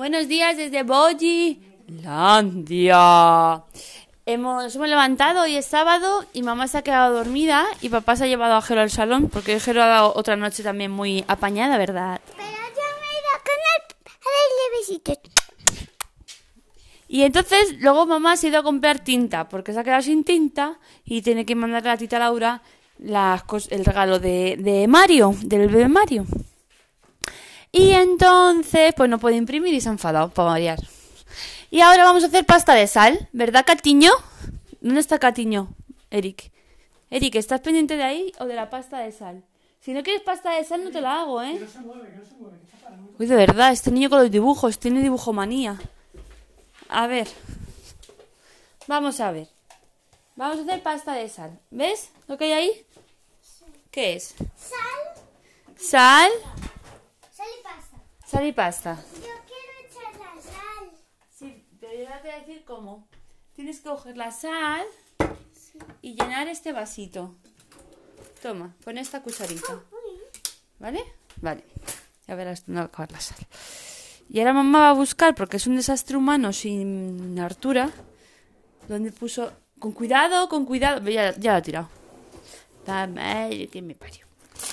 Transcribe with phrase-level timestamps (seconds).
[0.00, 1.60] Buenos días desde Boji,
[2.02, 3.62] Landia.
[4.24, 8.16] Hemos, nos hemos levantado, hoy es sábado y mamá se ha quedado dormida y papá
[8.16, 11.22] se ha llevado a Jero al salón porque Jero ha dado otra noche también muy
[11.28, 12.18] apañada, ¿verdad?
[12.34, 15.20] Pero yo me he ido con él a darle.
[17.06, 20.24] Y entonces luego mamá se ha ido a comprar tinta porque se ha quedado sin
[20.24, 22.62] tinta y tiene que mandarle a la tita Laura
[22.96, 26.24] las el regalo de, de Mario, del bebé Mario.
[27.72, 30.80] Y entonces, pues no puede imprimir y se ha enfadado, para variar.
[31.70, 34.10] Y ahora vamos a hacer pasta de sal, ¿verdad, Catiño?
[34.80, 35.74] ¿Dónde está Catiño?
[36.10, 36.50] Eric.
[37.10, 39.44] Eric, ¿estás pendiente de ahí o de la pasta de sal?
[39.80, 41.60] Si no quieres pasta de sal, no te la hago, ¿eh?
[43.18, 45.78] Uy, de verdad, este niño con los dibujos, tiene dibujomanía.
[46.88, 47.28] A ver.
[48.86, 49.48] Vamos a ver.
[50.34, 51.58] Vamos a hacer pasta de sal.
[51.70, 52.86] ¿Ves lo que hay ahí?
[53.90, 54.34] ¿Qué es?
[54.56, 55.24] Sal,
[55.76, 56.30] Sal.
[58.30, 58.96] Sal y pasta.
[59.14, 60.90] Yo quiero echar la sal.
[61.36, 63.08] Sí, pero yo te voy a decir cómo.
[63.56, 64.86] Tienes que coger la sal
[66.00, 67.34] y llenar este vasito.
[68.40, 69.80] Toma, pon esta cucharita.
[70.78, 71.02] ¿Vale?
[71.42, 71.64] Vale.
[72.28, 73.38] Ya verás dónde va a acabar la sal.
[74.28, 77.90] Y ahora mamá va a buscar, porque es un desastre humano sin hartura,
[78.88, 79.52] donde puso...
[79.80, 81.00] Con cuidado, con cuidado.
[81.00, 81.88] Ve, Ya, ya la ha tirado.
[82.86, 84.26] La madre que me parió.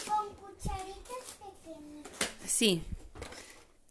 [0.06, 2.06] Con cucharitas pequeñas.
[2.46, 2.84] Sí.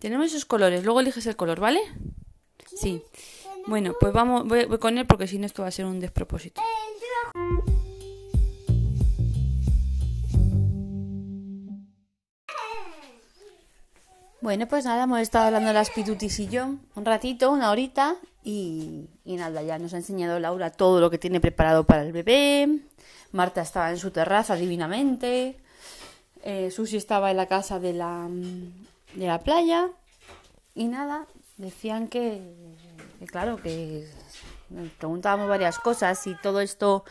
[0.07, 0.85] Tenemos esos colores.
[0.85, 1.81] Luego eliges el color, ¿vale?
[2.65, 3.03] Sí.
[3.67, 6.63] Bueno, pues vamos, voy, con él porque si no esto va a ser un despropósito.
[14.41, 18.15] Bueno, pues nada, hemos estado hablando de las pitutis y yo un ratito, una horita
[18.45, 22.13] y, y nada, ya nos ha enseñado Laura todo lo que tiene preparado para el
[22.13, 22.79] bebé.
[23.33, 25.57] Marta estaba en su terraza divinamente.
[26.45, 28.29] Eh, Susi estaba en la casa de la,
[29.17, 29.91] de la playa.
[30.75, 31.27] Y nada,
[31.57, 32.55] decían que,
[33.27, 34.09] claro, que
[34.99, 37.05] preguntábamos varias cosas y todo esto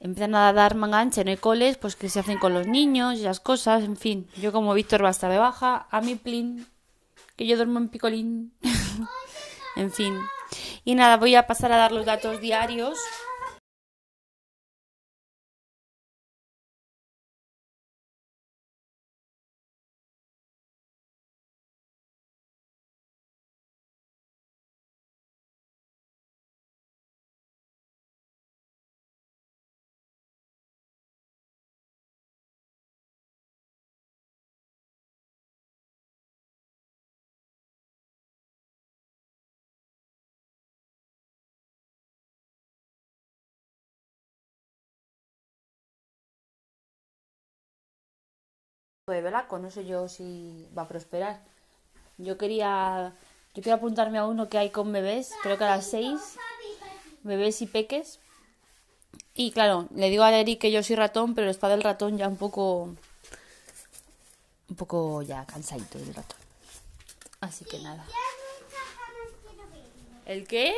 [0.00, 3.22] empiezan a dar manganche, no hay coles, pues que se hacen con los niños y
[3.22, 4.28] las cosas, en fin.
[4.36, 6.66] Yo como Víctor va a estar de baja, a mi plin,
[7.36, 8.52] que yo duermo en picolín.
[9.76, 10.18] en fin.
[10.84, 12.98] Y nada, voy a pasar a dar los datos diarios.
[49.10, 51.40] De Velaco, no sé yo si va a prosperar.
[52.18, 53.14] Yo quería,
[53.54, 56.36] yo quiero apuntarme a uno que hay con bebés, creo que a las seis,
[57.22, 58.18] bebés y peques.
[59.34, 62.28] Y claro, le digo a Eric que yo soy ratón, pero está del ratón ya
[62.28, 62.94] un poco,
[64.68, 66.38] un poco ya cansadito del ratón.
[67.40, 68.04] Así que nada.
[70.26, 70.74] ¿El qué?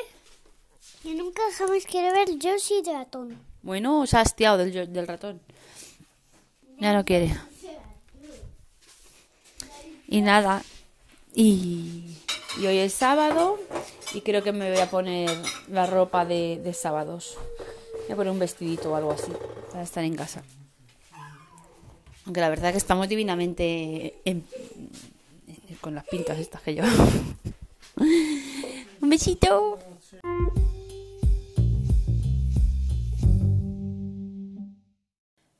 [1.02, 3.38] Yo nunca jamás quiero ver yo soy ratón.
[3.62, 5.40] Bueno, se ha hastiado del, del ratón.
[6.78, 7.36] Ya no quiere.
[10.12, 10.62] Y nada.
[11.34, 12.18] Y,
[12.60, 13.58] y hoy es sábado
[14.12, 15.30] y creo que me voy a poner
[15.68, 17.38] la ropa de, de sábados.
[18.04, 19.32] Voy a poner un vestidito o algo así
[19.70, 20.42] para estar en casa.
[22.26, 24.44] Aunque la verdad que estamos divinamente en-
[25.48, 26.84] en- con las pintas estas que yo.
[29.00, 29.78] un besito.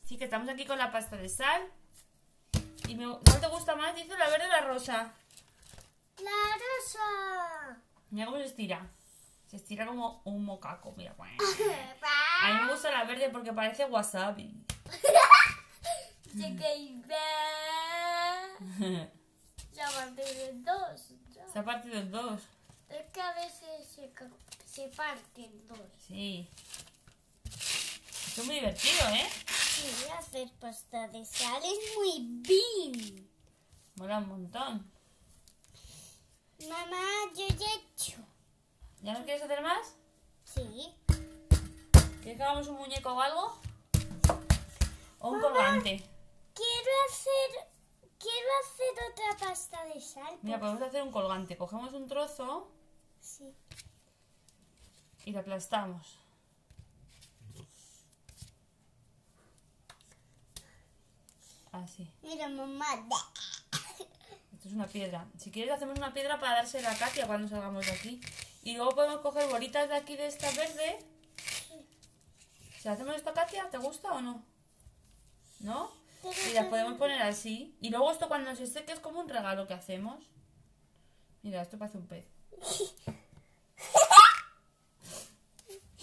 [0.05, 1.62] Sí, que estamos aquí con la pasta de sal.
[2.93, 3.97] ¿Y me, cuál te gusta más?
[3.97, 5.15] Dice la verde o la rosa.
[6.19, 7.79] La rosa.
[8.11, 8.87] Mira cómo se estira.
[9.47, 11.15] Se estira como un mocaco, mira.
[12.43, 14.62] A mí me gusta la verde porque parece wasabi.
[19.73, 21.09] Ya parte de dos.
[21.35, 21.49] ya.
[21.50, 22.43] Se ha partido en dos.
[22.91, 24.12] Es que a veces se,
[24.67, 25.79] se parten dos.
[26.06, 26.47] Sí.
[27.47, 29.27] Esto es muy divertido, ¿eh?
[29.75, 33.29] Sí, hacer pasta de sal es muy bien.
[33.97, 34.93] Mola un montón.
[36.69, 37.03] Mamá,
[37.37, 38.19] yo ya he hecho.
[39.03, 39.97] ¿Ya no quieres hacer más?
[40.45, 40.95] Sí.
[42.23, 43.59] ¿Quieres que hagamos un muñeco o algo?
[45.19, 45.99] ¿O un colgante?
[46.55, 47.69] Quiero hacer.
[48.19, 50.39] Quiero hacer otra pasta de sal.
[50.43, 51.57] Mira, por- podemos hacer un colgante.
[51.57, 52.71] Cogemos un trozo
[53.21, 53.53] Sí.
[55.25, 56.19] y lo aplastamos.
[61.82, 62.08] Así.
[62.23, 62.87] Mira, mamá.
[64.52, 65.26] Esto es una piedra.
[65.38, 68.20] Si quieres hacemos una piedra para dársela a Katia cuando salgamos de aquí.
[68.62, 71.05] Y luego podemos coger bolitas de aquí de esta verde.
[72.79, 74.44] Si hacemos esto a Katia, ¿te gusta o no?
[75.61, 75.90] ¿No?
[76.50, 77.76] Y las podemos poner así.
[77.81, 80.25] Y luego esto cuando se seque es como un regalo que hacemos.
[81.43, 82.26] Mira, esto parece un pez.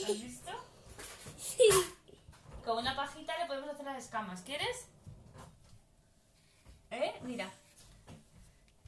[0.04, 0.52] ¿Has visto?
[2.66, 4.42] Con una pajita le podemos hacer las escamas.
[4.42, 4.88] ¿Quieres?
[6.92, 7.14] ¿Eh?
[7.24, 7.52] Mira.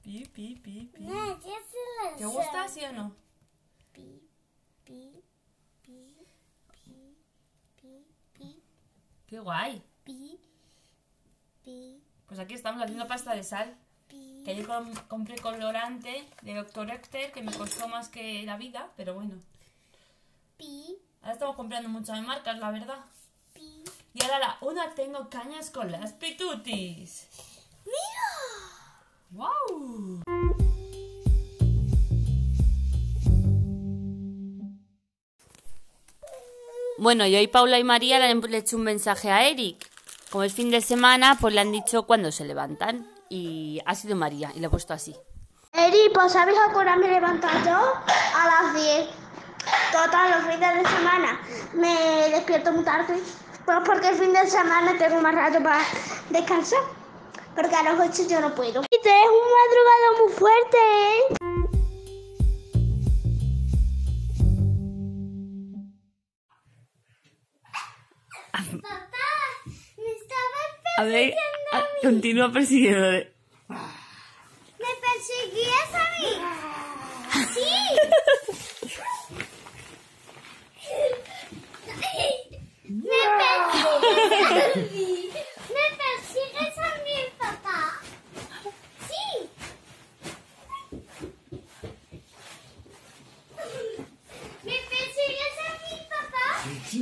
[0.04, 1.04] Pi, pi, pi, pi.
[1.04, 1.64] No, ¿qué es
[2.12, 3.16] la ¿Te gusta, sí o no?
[3.94, 4.22] Pi,
[4.84, 5.12] pi,
[5.84, 6.16] pi,
[6.72, 7.16] pi,
[7.80, 8.64] pi, pi,
[9.28, 9.82] Qué guay.
[10.04, 10.40] pi,
[11.64, 13.78] pi, Pues aquí estamos haciendo pasta de sal.
[14.08, 14.42] pi.
[14.44, 16.90] Que yo com- compré colorante de Dr.
[16.90, 19.36] Ecter que me costó más que la vida, pero bueno.
[20.58, 23.06] pi, Ahora estamos comprando muchas marcas, la verdad.
[23.54, 23.84] pi.
[24.16, 27.28] Y ahora la una tengo cañas con las pitutis.
[29.34, 30.22] ¡Wow!
[36.98, 39.90] Bueno, y hoy Paula y María le han hecho un mensaje a Eric.
[40.30, 43.10] Como es fin de semana, pues le han dicho cuándo se levantan.
[43.30, 45.16] Y ha sido María, y le he puesto así.
[45.72, 47.78] Eri, pues ¿sabes a qué hora me levanto yo?
[47.78, 49.08] A las 10.
[49.94, 51.40] Total, los fines de semana
[51.74, 53.18] me despierto muy tarde.
[53.66, 55.80] Pues porque el fin de semana tengo más rato para
[56.30, 57.01] descansar.
[57.56, 58.82] Porque a las 8 yo no puedo.
[58.90, 61.22] Y te es un madrugado muy fuerte, ¿eh?
[68.82, 69.28] Papá,
[69.98, 70.60] me estaba
[70.98, 73.34] A ver, persiguiendo a continúa persiguiéndole.
[73.68, 76.32] ¿Me persiguías a mí?
[77.54, 77.72] Sí.
[82.88, 83.98] Me persigues
[84.34, 85.08] a mí.
[85.70, 87.80] Me persigues a mí, papá.
[89.08, 89.26] Sí.
[94.64, 96.46] ¿Me persigues a mí, papá?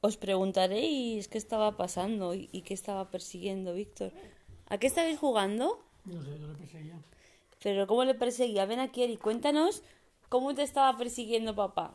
[0.00, 4.12] Os preguntaréis qué estaba pasando y, qué estaba persiguiendo Víctor.
[4.68, 5.82] ¿A qué estabais jugando?
[6.04, 7.02] No sé, yo le perseguía.
[7.60, 8.64] Pero ¿cómo le perseguía?
[8.64, 9.82] Ven aquí, Eri, cuéntanos
[10.28, 11.94] cómo te estaba persiguiendo papá.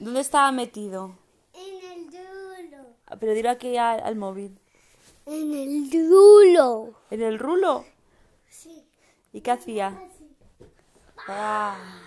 [0.00, 1.16] ¿Dónde estaba metido?
[1.54, 2.84] En el dulo.
[2.84, 4.58] Ah, Pero dilo aquí al, al móvil.
[5.26, 6.94] En el dulo.
[7.10, 7.84] ¿En el rulo?
[8.48, 8.84] Sí.
[9.32, 9.98] ¿Y qué hacía?
[11.26, 12.00] Ah.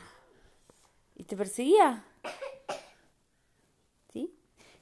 [1.15, 2.03] ¿Y te perseguía?
[4.13, 4.33] ¿Sí?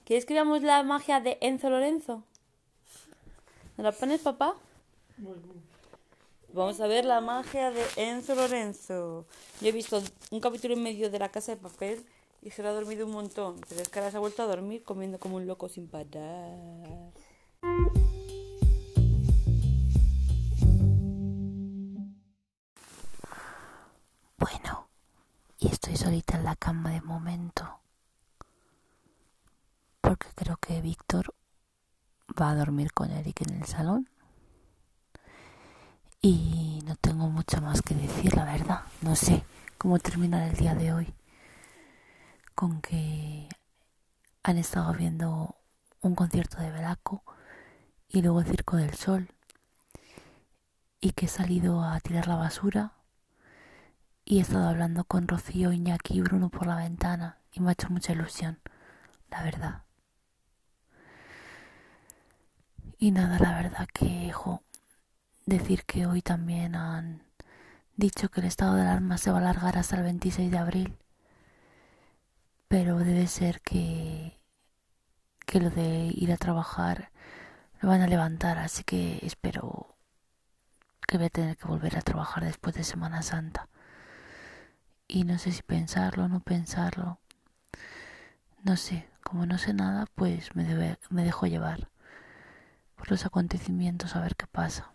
[0.05, 2.23] ¿Quieres que veamos la magia de Enzo Lorenzo?
[3.75, 4.55] ¿Me la pones, papá?
[6.53, 9.25] Vamos a ver la magia de Enzo Lorenzo.
[9.61, 10.01] Yo he visto
[10.31, 12.05] un capítulo en medio de la casa de papel
[12.41, 13.59] y se lo ha dormido un montón.
[13.67, 17.11] Pero es que ahora se ha vuelto a dormir comiendo como un loco sin parar.
[24.37, 24.87] Bueno,
[25.57, 27.79] y estoy solita en la cama de momento.
[30.01, 31.33] Porque creo que Víctor
[32.39, 34.09] va a dormir con Eric en el salón.
[36.21, 38.81] Y no tengo mucho más que decir, la verdad.
[39.01, 39.43] No sé
[39.77, 41.13] cómo terminar el día de hoy.
[42.59, 43.47] Con que
[44.43, 45.55] han estado viendo
[46.01, 47.23] un concierto de Belaco
[48.09, 49.33] y luego el Circo del Sol.
[50.99, 52.95] Y que he salido a tirar la basura
[54.25, 57.71] y he estado hablando con Rocío, Iñaki y Bruno por la ventana y me ha
[57.71, 58.59] hecho mucha ilusión,
[59.29, 59.83] la verdad.
[62.97, 64.63] Y nada, la verdad que, jo,
[65.45, 67.23] decir que hoy también han
[67.95, 70.97] dicho que el estado de alarma se va a alargar hasta el 26 de abril,
[72.69, 74.39] pero debe ser que,
[75.45, 77.11] que lo de ir a trabajar
[77.81, 79.97] lo van a levantar, así que espero
[81.05, 83.67] que voy a tener que volver a trabajar después de Semana Santa
[85.09, 87.19] y no sé si pensarlo o no pensarlo.
[88.63, 91.89] No sé, como no sé nada, pues me, debe- me dejo llevar
[92.95, 94.91] por los acontecimientos a ver qué pasa.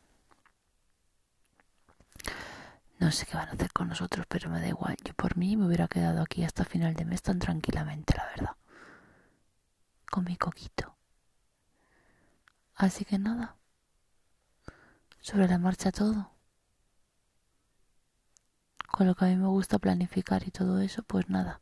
[2.99, 4.97] No sé qué van a hacer con nosotros, pero me da igual.
[5.05, 8.57] Yo por mí me hubiera quedado aquí hasta final de mes tan tranquilamente, la verdad.
[10.11, 10.97] Con mi coquito.
[12.75, 13.57] Así que nada.
[15.21, 16.35] Sobre la marcha todo
[18.95, 21.61] con lo que a mí me gusta planificar y todo eso, pues nada.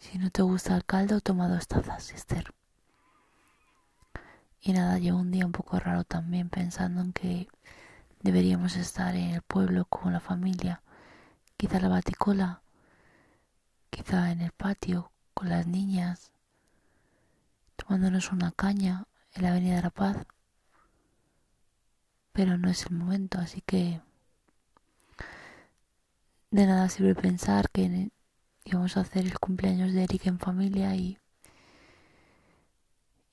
[0.00, 2.52] Si no te gusta el caldo, toma dos tazas, Esther.
[4.60, 7.48] Y nada, llevo un día un poco raro también pensando en que
[8.26, 10.82] deberíamos estar en el pueblo con la familia
[11.56, 12.60] quizá la baticola,
[13.90, 16.32] quizá en el patio con las niñas,
[17.76, 20.26] tomándonos una caña en la Avenida de la Paz.
[22.32, 24.02] Pero no es el momento, así que
[26.50, 28.10] de nada sirve pensar que
[28.64, 31.18] íbamos a hacer el cumpleaños de Eric en familia y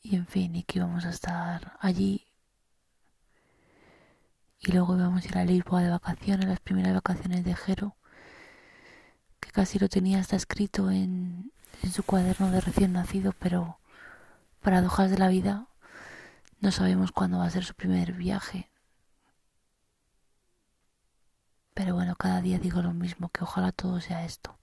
[0.05, 2.22] y en fin, y que íbamos a estar allí
[4.65, 7.97] y luego íbamos a ir a Lisboa de vacaciones, las primeras vacaciones de Jero,
[9.41, 11.51] que casi lo tenía hasta escrito en,
[11.81, 13.79] en su cuaderno de recién nacido, pero
[14.61, 15.67] paradojas de la vida,
[16.61, 18.69] no sabemos cuándo va a ser su primer viaje.
[21.73, 24.57] Pero bueno, cada día digo lo mismo, que ojalá todo sea esto.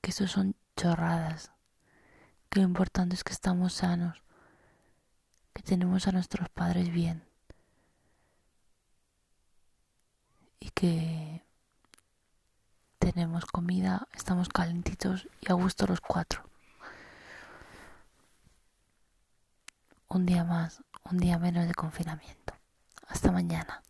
[0.00, 1.50] Que esto son chorradas.
[2.48, 4.22] Que lo importante es que estamos sanos.
[5.52, 7.26] Que tenemos a nuestros padres bien.
[10.60, 11.42] y que
[12.98, 16.42] tenemos comida, estamos calentitos y a gusto los cuatro.
[20.08, 22.52] Un día más, un día menos de confinamiento.
[23.08, 23.82] Hasta mañana.